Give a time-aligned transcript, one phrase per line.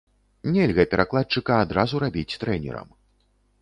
[0.55, 2.87] Нельга перакладчыка адразу рабіць трэнерам.